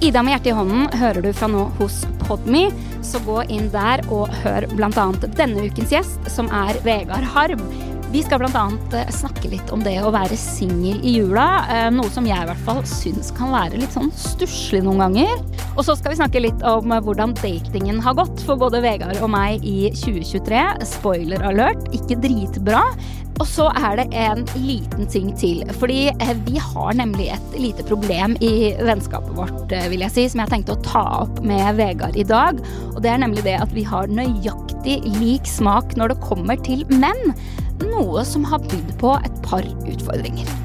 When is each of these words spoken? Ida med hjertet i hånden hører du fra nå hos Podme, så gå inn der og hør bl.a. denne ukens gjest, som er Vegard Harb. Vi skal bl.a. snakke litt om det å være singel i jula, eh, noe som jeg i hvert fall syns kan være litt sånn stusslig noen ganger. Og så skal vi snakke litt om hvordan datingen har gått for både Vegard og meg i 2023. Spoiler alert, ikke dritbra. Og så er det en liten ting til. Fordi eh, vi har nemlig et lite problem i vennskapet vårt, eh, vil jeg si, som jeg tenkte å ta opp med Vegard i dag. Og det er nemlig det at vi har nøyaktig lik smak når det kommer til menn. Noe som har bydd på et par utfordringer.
Ida 0.00 0.22
med 0.22 0.34
hjertet 0.34 0.50
i 0.50 0.56
hånden 0.56 0.88
hører 0.98 1.22
du 1.22 1.30
fra 1.36 1.48
nå 1.50 1.68
hos 1.78 2.02
Podme, 2.24 2.66
så 3.04 3.20
gå 3.24 3.42
inn 3.52 3.70
der 3.72 4.02
og 4.12 4.32
hør 4.42 4.66
bl.a. 4.74 5.08
denne 5.38 5.66
ukens 5.68 5.92
gjest, 5.94 6.30
som 6.32 6.48
er 6.52 6.78
Vegard 6.84 7.26
Harb. 7.34 7.62
Vi 8.14 8.20
skal 8.22 8.38
bl.a. 8.38 8.64
snakke 9.10 9.50
litt 9.50 9.70
om 9.74 9.82
det 9.82 9.96
å 10.04 10.12
være 10.14 10.36
singel 10.38 11.00
i 11.02 11.16
jula, 11.16 11.46
eh, 11.72 11.88
noe 11.94 12.10
som 12.14 12.26
jeg 12.28 12.38
i 12.38 12.46
hvert 12.46 12.66
fall 12.66 12.82
syns 12.86 13.32
kan 13.34 13.50
være 13.54 13.80
litt 13.80 13.94
sånn 13.96 14.12
stusslig 14.14 14.84
noen 14.86 15.02
ganger. 15.02 15.40
Og 15.74 15.82
så 15.86 15.96
skal 15.98 16.14
vi 16.14 16.20
snakke 16.20 16.42
litt 16.44 16.62
om 16.68 16.94
hvordan 16.94 17.34
datingen 17.40 17.98
har 18.04 18.14
gått 18.18 18.44
for 18.46 18.60
både 18.60 18.84
Vegard 18.84 19.18
og 19.18 19.32
meg 19.34 19.66
i 19.66 19.90
2023. 19.98 20.62
Spoiler 20.94 21.42
alert, 21.50 21.90
ikke 21.96 22.20
dritbra. 22.22 22.84
Og 23.42 23.46
så 23.50 23.66
er 23.74 23.98
det 23.98 24.06
en 24.14 24.44
liten 24.62 25.08
ting 25.10 25.32
til. 25.38 25.64
Fordi 25.80 26.06
eh, 26.12 26.34
vi 26.46 26.60
har 26.62 26.94
nemlig 26.94 27.32
et 27.34 27.56
lite 27.58 27.86
problem 27.88 28.36
i 28.44 28.72
vennskapet 28.78 29.34
vårt, 29.34 29.72
eh, 29.74 29.88
vil 29.90 30.04
jeg 30.06 30.14
si, 30.14 30.26
som 30.30 30.44
jeg 30.44 30.52
tenkte 30.52 30.76
å 30.76 30.84
ta 30.86 31.04
opp 31.24 31.40
med 31.46 31.80
Vegard 31.80 32.18
i 32.20 32.26
dag. 32.28 32.62
Og 32.94 33.02
det 33.02 33.10
er 33.10 33.22
nemlig 33.24 33.46
det 33.46 33.58
at 33.58 33.74
vi 33.74 33.86
har 33.86 34.10
nøyaktig 34.10 35.00
lik 35.18 35.50
smak 35.50 35.96
når 35.98 36.14
det 36.14 36.22
kommer 36.28 36.60
til 36.66 36.86
menn. 36.94 37.34
Noe 37.82 38.22
som 38.28 38.46
har 38.46 38.62
bydd 38.70 38.94
på 39.02 39.16
et 39.18 39.42
par 39.46 39.66
utfordringer. 39.82 40.63